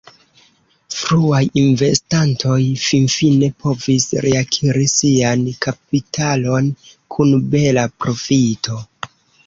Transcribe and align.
Fruaj 0.93 1.41
investantoj 1.63 2.57
finfine 2.85 3.51
povis 3.67 4.09
reakiri 4.27 4.89
sian 4.97 5.47
kapitalon 5.69 6.75
kun 7.17 7.41
bela 7.55 7.89
profito. 8.03 8.85